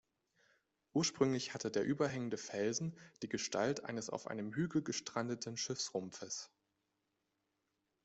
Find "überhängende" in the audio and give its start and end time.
1.83-2.39